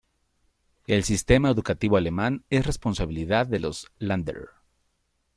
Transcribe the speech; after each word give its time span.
El 0.87 1.03
sistema 1.03 1.51
educativo 1.51 1.95
alemán 1.95 2.43
es 2.49 2.65
responsabilidad 2.65 3.45
de 3.45 3.59
los 3.59 3.91
"Länder". 3.99 4.49